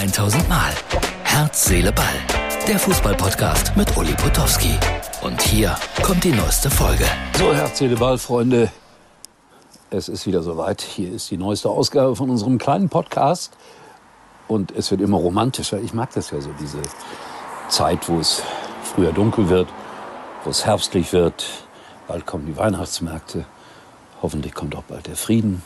1000 0.00 0.48
Mal. 0.48 0.72
Herz, 1.24 1.66
Seele, 1.66 1.92
Ball. 1.92 2.06
Der 2.66 2.78
Fußballpodcast 2.78 3.76
mit 3.76 3.94
Uli 3.98 4.14
Potowski. 4.14 4.78
Und 5.20 5.42
hier 5.42 5.76
kommt 6.02 6.24
die 6.24 6.32
neueste 6.32 6.70
Folge. 6.70 7.04
So, 7.36 7.52
Herz, 7.52 7.76
Seele, 7.76 7.96
Ball, 7.96 8.16
Freunde. 8.16 8.70
Es 9.90 10.08
ist 10.08 10.26
wieder 10.26 10.42
soweit. 10.42 10.80
Hier 10.80 11.12
ist 11.12 11.30
die 11.30 11.36
neueste 11.36 11.68
Ausgabe 11.68 12.16
von 12.16 12.30
unserem 12.30 12.56
kleinen 12.56 12.88
Podcast. 12.88 13.58
Und 14.48 14.70
es 14.70 14.90
wird 14.90 15.02
immer 15.02 15.18
romantischer. 15.18 15.78
Ich 15.82 15.92
mag 15.92 16.10
das 16.14 16.30
ja 16.30 16.40
so, 16.40 16.48
diese 16.58 16.80
Zeit, 17.68 18.08
wo 18.08 18.20
es 18.20 18.42
früher 18.82 19.12
dunkel 19.12 19.50
wird, 19.50 19.68
wo 20.44 20.50
es 20.50 20.64
herbstlich 20.64 21.12
wird. 21.12 21.44
Bald 22.08 22.24
kommen 22.24 22.46
die 22.46 22.56
Weihnachtsmärkte. 22.56 23.44
Hoffentlich 24.22 24.54
kommt 24.54 24.74
auch 24.74 24.84
bald 24.84 25.08
der 25.08 25.16
Frieden. 25.16 25.62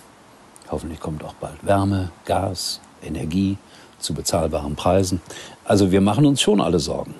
Hoffentlich 0.73 0.98
kommt 0.98 1.23
auch 1.23 1.35
bald 1.35 1.64
Wärme, 1.64 2.11
Gas, 2.25 2.81
Energie 3.01 3.59
zu 4.04 4.14
bezahlbaren 4.14 4.76
Preisen. 4.76 5.21
Also 5.64 5.90
wir 5.90 6.00
machen 6.00 6.26
uns 6.26 6.40
schon 6.40 6.61
alle 6.61 6.79
Sorgen. 6.79 7.14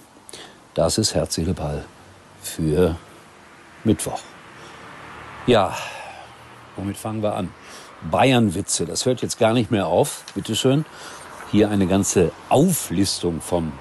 Das 0.75 0.98
ist 0.98 1.15
Herz, 1.15 1.34
Seele, 1.34 1.55
Ball 1.55 1.84
für 2.42 2.97
Mittwoch. 3.84 4.20
Ja, 5.47 5.75
womit 6.77 6.97
fangen 6.97 7.23
wir 7.23 7.34
an? 7.34 7.51
Bayern-Witze, 8.11 8.84
das 8.87 9.06
hört 9.06 9.23
jetzt 9.23 9.39
gar 9.39 9.52
nicht 9.52 9.70
mehr 9.70 9.87
auf. 9.87 10.25
Bitteschön. 10.34 10.84
Hier 11.51 11.70
eine 11.70 11.87
ganze 11.87 12.33
Auflistung 12.48 13.41
von 13.41 13.73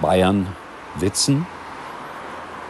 Bayern-Witzen. 0.00 1.46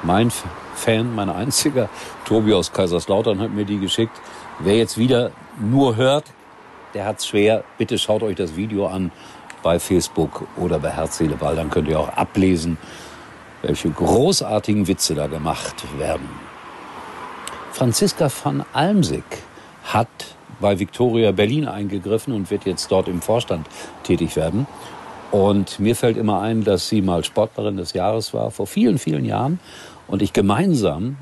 Mein 0.03 0.31
Fan, 0.75 1.15
mein 1.15 1.29
einziger, 1.29 1.89
Tobi 2.25 2.55
aus 2.55 2.73
Kaiserslautern 2.73 3.41
hat 3.41 3.51
mir 3.51 3.65
die 3.65 3.79
geschickt. 3.79 4.21
Wer 4.61 4.77
jetzt 4.77 4.99
wieder 4.99 5.31
nur 5.59 5.97
hört, 5.97 6.25
der 6.95 7.07
hat's 7.07 7.27
schwer. 7.27 7.65
Bitte 7.79 7.99
schaut 7.99 8.23
euch 8.23 8.37
das 8.37 8.57
Video 8.57 8.87
an 8.87 9.13
bei 9.63 9.79
Facebook 9.79 10.47
oder 10.57 10.79
bei 10.79 10.91
Herz, 10.91 11.19
Seele, 11.19 11.37
Ball. 11.37 11.57
Dann 11.57 11.71
könnt 11.71 11.89
ihr 11.89 11.99
auch 11.99 12.09
ablesen, 12.09 12.79
welche 13.63 13.91
großartigen 13.91 14.89
Witze 14.89 15.15
da 15.15 15.27
gemacht 15.27 15.85
werden. 15.99 16.29
Franziska 17.73 18.31
van 18.43 18.65
Almsick 18.73 19.25
hat 19.85 20.09
bei 20.61 20.79
Victoria 20.79 21.33
Berlin 21.33 21.67
eingegriffen 21.67 22.35
und 22.35 22.51
wird 22.51 22.67
jetzt 22.67 22.91
dort 22.91 23.09
im 23.09 23.23
Vorstand 23.23 23.67
tätig 24.03 24.37
werden. 24.37 24.67
Und 25.31 25.79
mir 25.79 25.95
fällt 25.95 26.17
immer 26.17 26.41
ein, 26.41 26.65
dass 26.65 26.89
sie 26.89 27.03
mal 27.03 27.25
Sportlerin 27.25 27.77
des 27.77 27.93
Jahres 27.93 28.35
war, 28.35 28.51
vor 28.51 28.67
vielen, 28.67 28.99
vielen 28.99 29.25
Jahren. 29.25 29.61
Und 30.09 30.23
ich 30.23 30.33
gemeinsam 30.33 31.17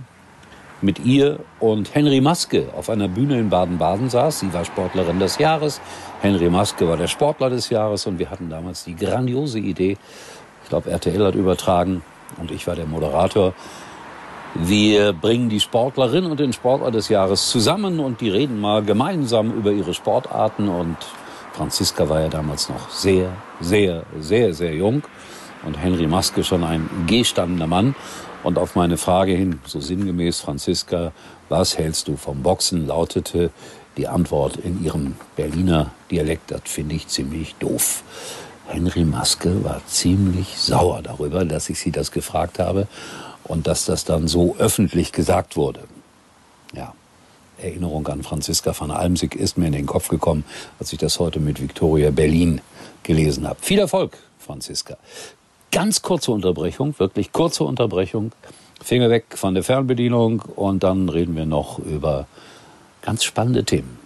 mit 0.81 1.05
ihr 1.05 1.41
und 1.61 1.95
Henry 1.95 2.21
Maske 2.21 2.69
auf 2.77 2.89
einer 2.91 3.09
Bühne 3.09 3.39
in 3.39 3.51
Baden-Baden 3.51 4.11
saß. 4.11 4.41
Sie 4.41 4.53
war 4.53 4.65
Sportlerin 4.65 5.19
des 5.19 5.39
Jahres. 5.39 5.81
Henry 6.21 6.51
Maske 6.51 6.89
war 6.89 6.97
der 6.97 7.09
Sportler 7.09 7.51
des 7.51 7.71
Jahres. 7.71 8.07
Und 8.07 8.19
wir 8.19 8.31
hatten 8.31 8.49
damals 8.49 8.85
die 8.85 8.95
grandiose 8.95 9.59
Idee, 9.59 9.97
ich 10.63 10.69
glaube, 10.69 10.91
RTL 10.91 11.25
hat 11.25 11.35
übertragen 11.35 12.03
und 12.37 12.51
ich 12.51 12.67
war 12.67 12.77
der 12.77 12.87
Moderator. 12.87 13.55
Wir 14.55 15.13
bringen 15.13 15.49
die 15.49 15.61
Sportlerin 15.61 16.27
und 16.27 16.41
den 16.41 16.53
Sportler 16.53 16.91
des 16.91 17.09
Jahres 17.09 17.51
zusammen 17.51 18.01
und 18.01 18.21
die 18.21 18.31
reden 18.31 18.61
mal 18.61 18.83
gemeinsam 18.83 19.53
über 19.53 19.73
ihre 19.73 19.95
Sportarten. 19.95 20.69
Und 20.69 20.97
Franziska 21.55 22.09
war 22.09 22.21
ja 22.21 22.29
damals 22.29 22.69
noch 22.69 22.91
sehr, 22.91 23.33
sehr, 23.61 24.05
sehr, 24.21 24.55
sehr 24.55 24.75
jung 24.75 25.03
und 25.65 25.75
Henry 25.75 26.07
Maske 26.07 26.45
schon 26.45 26.65
ein 26.65 26.89
gestandener 27.07 27.67
Mann. 27.67 27.95
Und 28.45 28.59
auf 28.59 28.77
meine 28.77 28.97
Frage 28.97 29.33
hin, 29.33 29.61
so 29.67 29.81
sinngemäß, 29.81 30.41
Franziska, 30.41 31.13
was 31.49 31.77
hältst 31.77 32.09
du 32.09 32.17
vom 32.17 32.43
Boxen, 32.43 32.87
lautete 32.87 33.51
die 33.97 34.07
Antwort 34.07 34.57
in 34.57 34.83
ihrem 34.85 35.17
Berliner 35.37 35.91
Dialekt, 36.11 36.53
das 36.53 36.63
finde 36.65 36.95
ich 36.95 37.09
ziemlich 37.09 37.57
doof. 37.57 38.05
Henry 38.69 39.05
Maske 39.05 39.65
war 39.65 39.83
ziemlich 39.87 40.57
sauer 40.59 41.03
darüber, 41.03 41.45
dass 41.45 41.69
ich 41.69 41.81
sie 41.81 41.91
das 41.91 42.13
gefragt 42.13 42.59
habe 42.59 42.87
und 43.45 43.67
dass 43.67 43.87
das 43.87 44.05
dann 44.05 44.29
so 44.29 44.57
öffentlich 44.59 45.13
gesagt 45.13 45.57
wurde. 45.57 45.81
Ja, 46.75 46.95
Erinnerung 47.59 48.07
an 48.09 48.23
Franziska 48.23 48.73
van 48.79 48.91
Almsick 48.91 49.35
ist 49.35 49.59
mir 49.59 49.67
in 49.67 49.73
den 49.73 49.87
Kopf 49.87 50.09
gekommen, 50.09 50.45
als 50.79 50.93
ich 50.93 50.99
das 50.99 51.19
heute 51.19 51.41
mit 51.41 51.61
Victoria 51.61 52.11
Berlin 52.11 52.61
gelesen 53.03 53.49
habe. 53.49 53.59
Viel 53.61 53.81
Erfolg, 53.81 54.17
Franziska. 54.39 54.97
Ganz 55.71 56.03
kurze 56.03 56.33
Unterbrechung, 56.33 56.99
wirklich 56.99 57.33
kurze 57.33 57.65
Unterbrechung. 57.65 58.33
Finger 58.83 59.11
weg 59.11 59.27
von 59.35 59.55
der 59.55 59.63
Fernbedienung 59.63 60.41
und 60.57 60.83
dann 60.83 61.09
reden 61.09 61.37
wir 61.37 61.47
noch 61.47 61.79
über 61.79 62.27
ganz 63.03 63.25
spannende 63.25 63.65
Themen. 63.65 63.99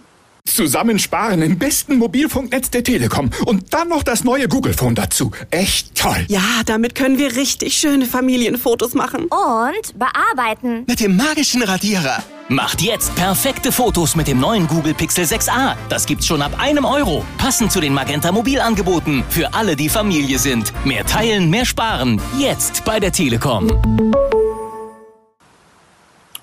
Zusammensparen 0.45 1.41
im 1.41 1.57
besten 1.57 1.97
Mobilfunknetz 1.97 2.69
der 2.69 2.83
Telekom 2.83 3.29
und 3.45 3.73
dann 3.73 3.87
noch 3.87 4.03
das 4.03 4.23
neue 4.23 4.47
Google 4.47 4.73
Phone 4.73 4.93
dazu. 4.93 5.31
Echt 5.51 5.95
toll. 5.95 6.25
Ja, 6.27 6.61
damit 6.65 6.95
können 6.95 7.17
wir 7.17 7.35
richtig 7.35 7.77
schöne 7.77 8.05
Familienfotos 8.05 8.93
machen. 8.93 9.25
Und 9.25 9.97
bearbeiten. 9.97 10.83
Mit 10.85 10.99
dem 10.99 11.15
magischen 11.15 11.63
Radierer. 11.63 12.21
Macht 12.49 12.81
jetzt 12.81 13.15
perfekte 13.15 13.71
Fotos 13.71 14.17
mit 14.17 14.27
dem 14.27 14.37
neuen 14.37 14.67
Google 14.67 14.93
Pixel 14.93 15.23
6a. 15.23 15.75
Das 15.87 16.05
gibt's 16.05 16.27
schon 16.27 16.41
ab 16.41 16.51
einem 16.59 16.83
Euro. 16.83 17.23
Passend 17.37 17.71
zu 17.71 17.79
den 17.79 17.93
Magenta 17.93 18.33
Mobilangeboten. 18.33 19.23
Für 19.29 19.53
alle, 19.53 19.77
die 19.77 19.87
Familie 19.87 20.37
sind. 20.37 20.73
Mehr 20.85 21.05
teilen, 21.05 21.49
mehr 21.49 21.63
sparen. 21.63 22.19
Jetzt 22.37 22.83
bei 22.83 22.99
der 22.99 23.13
Telekom. 23.13 23.71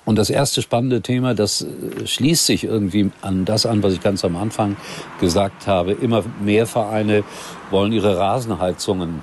Und 0.03 0.15
das 0.15 0.31
erste 0.31 0.63
spannende 0.63 1.01
Thema, 1.01 1.35
das 1.35 1.61
äh, 1.61 2.07
schließt 2.07 2.47
sich 2.47 2.63
irgendwie 2.63 3.11
an 3.21 3.45
das 3.45 3.67
an, 3.67 3.83
was 3.83 3.93
ich 3.93 4.01
ganz 4.01 4.25
am 4.25 4.35
Anfang 4.37 4.77
gesagt 5.19 5.67
habe. 5.67 5.91
Immer 5.91 6.23
mehr 6.43 6.65
Vereine 6.65 7.23
wollen 7.69 7.93
ihre 7.93 8.17
Rasenheizungen 8.17 9.21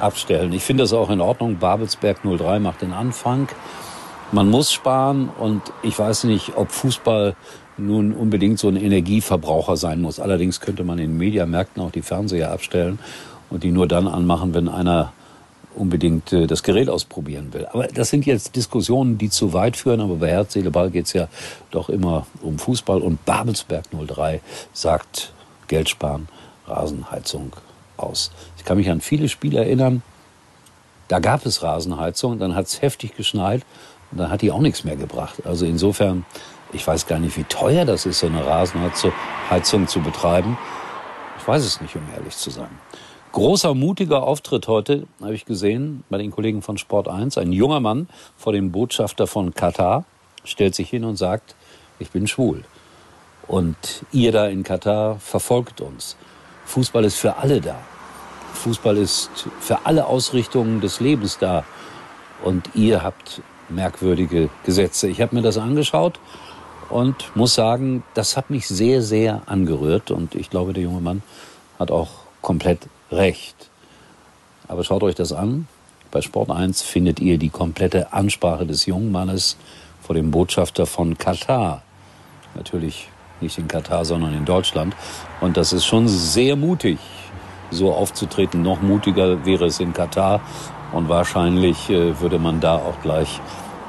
abstellen. 0.00 0.52
Ich 0.52 0.64
finde 0.64 0.82
das 0.82 0.92
auch 0.92 1.10
in 1.10 1.20
Ordnung. 1.20 1.58
Babelsberg 1.58 2.22
03 2.24 2.58
macht 2.58 2.82
den 2.82 2.92
Anfang. 2.92 3.48
Man 4.32 4.48
muss 4.48 4.72
sparen 4.72 5.28
und 5.28 5.60
ich 5.82 5.98
weiß 5.98 6.24
nicht, 6.24 6.56
ob 6.56 6.70
Fußball 6.70 7.36
nun 7.76 8.14
unbedingt 8.14 8.58
so 8.58 8.68
ein 8.68 8.76
Energieverbraucher 8.76 9.76
sein 9.76 10.00
muss. 10.00 10.20
Allerdings 10.20 10.60
könnte 10.60 10.84
man 10.84 10.98
in 10.98 11.18
Mediamärkten 11.18 11.82
auch 11.82 11.90
die 11.90 12.00
Fernseher 12.00 12.50
abstellen 12.50 12.98
und 13.50 13.62
die 13.62 13.70
nur 13.70 13.86
dann 13.86 14.08
anmachen, 14.08 14.54
wenn 14.54 14.70
einer 14.70 15.12
unbedingt 15.74 16.32
äh, 16.32 16.46
das 16.46 16.62
Gerät 16.62 16.88
ausprobieren 16.88 17.52
will. 17.52 17.66
Aber 17.66 17.88
das 17.88 18.08
sind 18.08 18.24
jetzt 18.24 18.56
Diskussionen, 18.56 19.18
die 19.18 19.28
zu 19.28 19.52
weit 19.52 19.76
führen. 19.76 20.00
Aber 20.00 20.16
bei 20.16 20.28
Herz, 20.28 20.54
Seele, 20.54 20.70
Ball 20.70 20.90
geht 20.90 21.06
es 21.06 21.12
ja 21.12 21.28
doch 21.70 21.90
immer 21.90 22.26
um 22.40 22.58
Fußball. 22.58 23.02
Und 23.02 23.22
Babelsberg 23.26 23.84
03 23.90 24.40
sagt 24.72 25.34
Geld 25.68 25.90
sparen, 25.90 26.28
Rasenheizung 26.66 27.52
aus. 27.98 28.30
Ich 28.56 28.64
kann 28.64 28.78
mich 28.78 28.88
an 28.88 29.02
viele 29.02 29.28
Spiele 29.28 29.58
erinnern, 29.58 30.02
da 31.08 31.18
gab 31.18 31.44
es 31.44 31.62
Rasenheizung, 31.62 32.38
dann 32.38 32.54
hat 32.54 32.68
es 32.68 32.80
heftig 32.80 33.14
geschneit 33.14 33.66
dann 34.18 34.30
hat 34.30 34.42
die 34.42 34.50
auch 34.50 34.60
nichts 34.60 34.84
mehr 34.84 34.96
gebracht. 34.96 35.46
Also 35.46 35.66
insofern, 35.66 36.24
ich 36.72 36.86
weiß 36.86 37.06
gar 37.06 37.18
nicht, 37.18 37.36
wie 37.36 37.44
teuer 37.44 37.84
das 37.84 38.06
ist, 38.06 38.20
so 38.20 38.26
eine 38.26 38.44
Rasenheizung 38.46 39.88
zu 39.88 40.00
betreiben. 40.00 40.58
Ich 41.38 41.46
weiß 41.48 41.64
es 41.64 41.80
nicht, 41.80 41.96
um 41.96 42.02
ehrlich 42.14 42.36
zu 42.36 42.50
sein. 42.50 42.70
Großer, 43.32 43.74
mutiger 43.74 44.24
Auftritt 44.24 44.68
heute, 44.68 45.06
habe 45.22 45.34
ich 45.34 45.46
gesehen, 45.46 46.04
bei 46.10 46.18
den 46.18 46.30
Kollegen 46.30 46.60
von 46.60 46.76
Sport 46.76 47.08
1. 47.08 47.38
Ein 47.38 47.52
junger 47.52 47.80
Mann 47.80 48.08
vor 48.36 48.52
dem 48.52 48.72
Botschafter 48.72 49.26
von 49.26 49.54
Katar 49.54 50.04
stellt 50.44 50.74
sich 50.74 50.90
hin 50.90 51.04
und 51.04 51.16
sagt, 51.16 51.54
ich 51.98 52.10
bin 52.10 52.26
schwul. 52.26 52.62
Und 53.48 54.04
ihr 54.12 54.32
da 54.32 54.46
in 54.48 54.62
Katar 54.62 55.18
verfolgt 55.18 55.80
uns. 55.80 56.16
Fußball 56.66 57.04
ist 57.04 57.16
für 57.16 57.36
alle 57.36 57.60
da. 57.60 57.76
Fußball 58.52 58.98
ist 58.98 59.30
für 59.60 59.86
alle 59.86 60.06
Ausrichtungen 60.06 60.80
des 60.80 61.00
Lebens 61.00 61.38
da. 61.38 61.64
Und 62.44 62.70
ihr 62.74 63.02
habt 63.02 63.40
merkwürdige 63.74 64.48
Gesetze. 64.64 65.08
Ich 65.08 65.20
habe 65.20 65.34
mir 65.34 65.42
das 65.42 65.58
angeschaut 65.58 66.18
und 66.88 67.34
muss 67.34 67.54
sagen, 67.54 68.02
das 68.14 68.36
hat 68.36 68.50
mich 68.50 68.68
sehr, 68.68 69.02
sehr 69.02 69.42
angerührt. 69.46 70.10
Und 70.10 70.34
ich 70.34 70.50
glaube, 70.50 70.72
der 70.72 70.82
junge 70.82 71.00
Mann 71.00 71.22
hat 71.78 71.90
auch 71.90 72.10
komplett 72.40 72.88
recht. 73.10 73.70
Aber 74.68 74.84
schaut 74.84 75.02
euch 75.02 75.14
das 75.14 75.32
an. 75.32 75.66
Bei 76.10 76.20
Sport 76.20 76.50
1 76.50 76.82
findet 76.82 77.20
ihr 77.20 77.38
die 77.38 77.48
komplette 77.48 78.12
Ansprache 78.12 78.66
des 78.66 78.86
jungen 78.86 79.10
Mannes 79.10 79.56
vor 80.02 80.14
dem 80.14 80.30
Botschafter 80.30 80.84
von 80.84 81.16
Katar. 81.16 81.82
Natürlich 82.54 83.08
nicht 83.40 83.58
in 83.58 83.68
Katar, 83.68 84.04
sondern 84.04 84.34
in 84.34 84.44
Deutschland. 84.44 84.94
Und 85.40 85.56
das 85.56 85.72
ist 85.72 85.86
schon 85.86 86.08
sehr 86.08 86.56
mutig, 86.56 86.98
so 87.70 87.92
aufzutreten. 87.92 88.62
Noch 88.62 88.82
mutiger 88.82 89.44
wäre 89.46 89.66
es 89.66 89.80
in 89.80 89.92
Katar. 89.92 90.40
Und 90.92 91.08
wahrscheinlich 91.08 91.88
äh, 91.90 92.20
würde 92.20 92.38
man 92.38 92.60
da 92.60 92.76
auch 92.76 93.00
gleich 93.02 93.40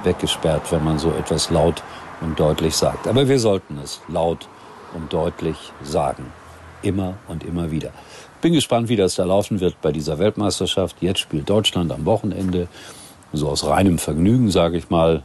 weggesperrt, 0.04 0.72
wenn 0.72 0.84
man 0.84 1.00
so 1.00 1.12
etwas 1.12 1.50
laut 1.50 1.84
und 2.22 2.40
deutlich 2.40 2.76
sagt. 2.76 3.08
Aber 3.08 3.28
wir 3.28 3.40
sollten 3.40 3.78
es 3.84 4.02
laut 4.08 4.48
und 4.94 5.12
deutlich 5.12 5.58
sagen. 5.84 6.32
Immer 6.82 7.16
und 7.28 7.44
immer 7.44 7.72
wieder. 7.72 7.92
Bin 8.42 8.54
gespannt, 8.54 8.90
wie 8.90 8.96
das 8.96 9.16
da 9.16 9.24
laufen 9.24 9.60
wird 9.60 9.82
bei 9.82 9.92
dieser 9.92 10.20
Weltmeisterschaft. 10.20 10.98
Jetzt 11.02 11.20
spielt 11.20 11.50
Deutschland 11.50 11.92
am 11.92 12.06
Wochenende. 12.06 12.68
So 13.32 13.50
aus 13.50 13.66
reinem 13.66 13.98
Vergnügen, 13.98 14.52
sage 14.52 14.78
ich 14.78 14.90
mal. 14.90 15.24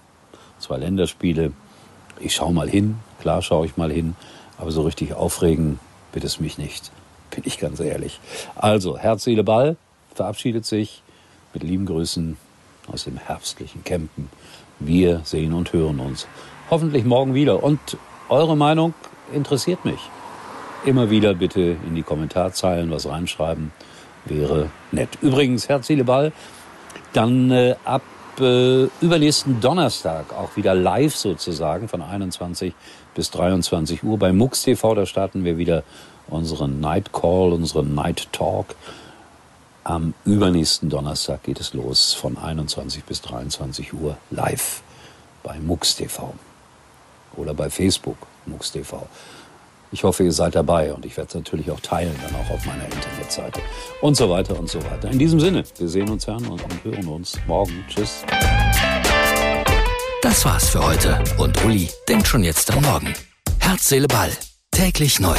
Zwei 0.59 0.79
Länderspiele. 0.79 1.53
Ich 2.21 2.35
schaue 2.35 2.53
mal 2.53 2.69
hin. 2.69 2.97
Klar 3.21 3.43
schaue 3.43 3.67
ich 3.67 3.77
mal 3.77 3.91
hin. 3.91 4.17
Aber 4.57 4.71
so 4.71 4.83
richtig 4.83 5.15
aufregen 5.15 5.79
wird 6.13 6.25
es 6.25 6.41
mich 6.41 6.59
nicht. 6.59 6.91
bin 7.31 7.43
ich 7.45 7.59
ganz 7.59 7.81
ehrlich. 7.81 8.21
Also, 8.57 8.97
Herz, 8.99 9.25
Seele, 9.25 9.45
Ball 9.45 9.77
verabschiedet 10.15 10.65
sich 10.65 11.03
mit 11.59 11.69
lieben 11.69 11.87
Grüßen 11.87 12.37
aus 12.93 13.05
dem 13.05 13.17
herbstlichen 13.17 13.83
Campen. 13.83 14.31
Wir 14.79 15.23
sehen 15.25 15.53
und 15.55 15.73
hören 15.73 15.99
uns. 15.99 16.29
Hoffentlich 16.71 17.05
morgen 17.05 17.35
wieder. 17.35 17.65
Und 17.65 17.81
eure 18.29 18.57
Meinung 18.57 18.95
interessiert 19.33 19.85
mich. 19.85 19.99
Immer 20.85 21.11
wieder 21.11 21.35
bitte 21.35 21.77
in 21.85 21.97
die 21.97 22.05
Kommentarzeilen 22.05 22.93
was 22.93 23.09
reinschreiben. 23.09 23.73
Wäre 24.25 24.71
nett. 24.93 25.09
Übrigens, 25.21 25.69
Herz, 25.69 25.89
Seele, 25.89 26.05
Ball. 26.05 26.33
Dann 27.13 27.51
äh, 27.51 27.75
ab 27.85 28.03
äh, 28.39 28.85
übernächsten 29.01 29.61
Donnerstag 29.61 30.33
auch 30.33 30.57
wieder 30.57 30.77
live 30.77 31.17
sozusagen 31.17 31.89
von 31.89 32.03
21 32.03 32.73
bis 33.17 33.33
23 33.33 34.05
Uhr 34.05 34.17
bei 34.17 34.33
MUX 34.33 34.63
TV. 34.63 34.95
Da 34.95 35.07
starten 35.07 35.45
wir 35.45 35.59
wieder 35.59 35.83
unseren 36.29 36.79
Night 36.79 37.13
Call, 37.13 37.53
unseren 37.53 37.97
Night 37.97 38.29
Talk. 38.31 38.77
Am 39.89 40.13
übernächsten 40.27 40.91
Donnerstag 40.91 41.45
geht 41.45 41.61
es 41.61 41.73
los 41.73 42.13
von 42.13 42.37
21 42.37 43.05
bis 43.05 43.23
23 43.23 43.95
Uhr 43.95 44.19
live 44.31 44.83
bei 45.43 45.59
MUX 45.61 45.97
TV 45.97 46.35
oder 47.37 47.55
bei 47.55 47.71
Facebook 47.71 48.19
MUX 48.45 48.73
TV. 48.73 49.07
Ich 49.91 50.05
hoffe, 50.05 50.25
ihr 50.25 50.33
seid 50.33 50.57
dabei 50.57 50.93
und 50.93 51.07
ich 51.07 51.17
werde 51.17 51.29
es 51.29 51.35
natürlich 51.37 51.71
auch 51.71 51.81
teilen, 51.81 52.15
dann 52.23 52.35
auch 52.39 52.51
auf 52.51 52.67
meiner 52.67 52.85
Internetseite 52.85 53.63
und 54.03 54.15
so 54.15 54.29
weiter 54.29 54.59
und 54.59 54.69
so 54.69 54.79
weiter. 54.85 55.11
In 55.11 55.19
diesem 55.19 55.41
Sinne, 55.41 55.65
wir 55.79 55.89
sehen 55.89 56.11
uns, 56.11 56.27
hören 56.27 56.47
und 56.47 56.85
hören 56.85 57.09
uns 57.09 57.39
morgen. 57.47 57.83
Tschüss. 57.89 58.25
Das 60.21 60.45
war's 60.45 60.69
für 60.69 60.85
heute 60.85 61.25
und 61.39 61.65
Uli 61.65 61.89
denkt 62.07 62.27
schon 62.27 62.45
jetzt 62.45 62.71
am 62.71 62.83
Morgen. 62.83 63.15
Herz, 63.59 63.89
Seele, 63.89 64.07
Ball. 64.07 64.33
Täglich 64.71 65.19
neu. 65.19 65.39